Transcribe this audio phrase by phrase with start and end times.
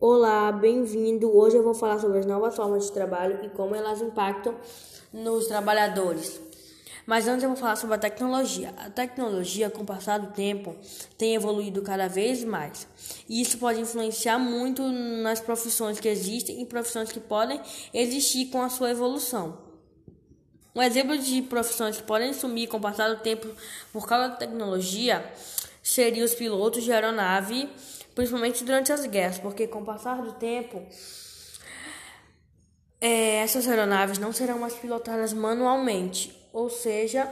[0.00, 1.34] Olá, bem-vindo.
[1.34, 4.54] Hoje eu vou falar sobre as novas formas de trabalho e como elas impactam
[5.12, 6.40] nos trabalhadores.
[7.06, 8.74] Mas antes eu vou falar sobre a tecnologia.
[8.76, 10.74] A tecnologia, com o passar do tempo,
[11.16, 12.88] tem evoluído cada vez mais.
[13.28, 17.60] E isso pode influenciar muito nas profissões que existem e profissões que podem
[17.94, 19.56] existir com a sua evolução.
[20.74, 23.46] Um exemplo de profissões que podem sumir com o passar do tempo
[23.92, 25.24] por causa da tecnologia
[25.84, 27.68] seria os pilotos de aeronave,
[28.14, 30.82] principalmente durante as guerras, porque com o passar do tempo
[33.00, 37.28] é, essas aeronaves não serão mais pilotadas manualmente, ou seja,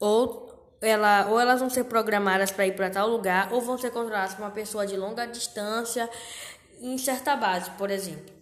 [0.00, 3.90] ou, ela, ou elas vão ser programadas para ir para tal lugar, ou vão ser
[3.90, 6.10] controladas por uma pessoa de longa distância
[6.80, 8.34] em certa base, por exemplo.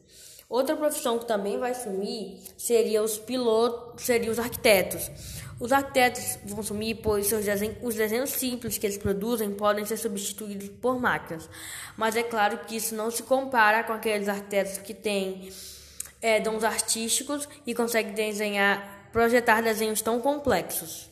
[0.48, 5.10] Outra profissão que também vai sumir seria os pilotos, seria os arquitetos.
[5.58, 9.96] Os arquitetos vão sumir pois seus desenhos, os desenhos simples que eles produzem podem ser
[9.96, 11.48] substituídos por máquinas.
[11.96, 15.50] Mas é claro que isso não se compara com aqueles arquitetos que têm
[16.20, 21.08] é, dons artísticos e conseguem desenhar, projetar desenhos tão complexos.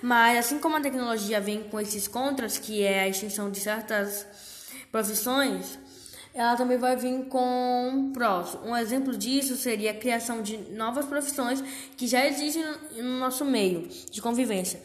[0.00, 4.24] Mas assim como a tecnologia vem com esses contras, que é a extinção de certas
[4.92, 5.78] profissões,
[6.32, 8.56] ela também vai vir com prós.
[8.64, 11.62] Um exemplo disso seria a criação de novas profissões
[11.96, 12.64] que já existem
[12.96, 14.80] no nosso meio de convivência.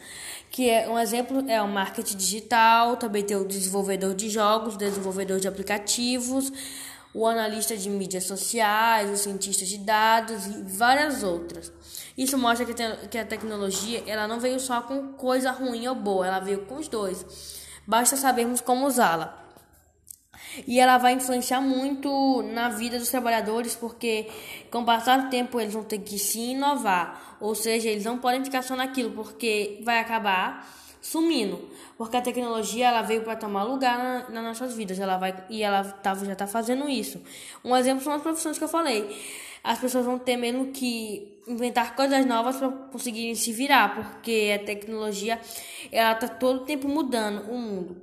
[0.50, 5.38] Que é um exemplo é o marketing digital, também tem o desenvolvedor de jogos, desenvolvedor
[5.38, 6.52] de aplicativos,
[7.14, 11.72] o analista de mídias sociais, o cientista de dados e várias outras.
[12.18, 12.66] Isso mostra
[13.08, 16.76] que a tecnologia ela não veio só com coisa ruim ou boa, ela veio com
[16.76, 17.24] os dois.
[17.86, 19.45] Basta sabermos como usá-la
[20.66, 24.28] e ela vai influenciar muito na vida dos trabalhadores, porque
[24.70, 28.18] com o passar do tempo eles vão ter que se inovar, ou seja, eles não
[28.18, 30.66] podem ficar só naquilo, porque vai acabar
[31.00, 35.34] sumindo, porque a tecnologia ela veio para tomar lugar na, nas nossas vidas, ela vai
[35.48, 37.22] e ela tá, já está fazendo isso.
[37.64, 39.16] Um exemplo são as profissões que eu falei.
[39.62, 44.64] As pessoas vão ter mesmo que inventar coisas novas para conseguirem se virar, porque a
[44.64, 45.40] tecnologia
[45.90, 48.02] ela tá todo o tempo mudando o mundo.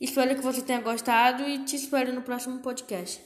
[0.00, 3.20] Espero que você tenha gostado e te espero no próximo podcast.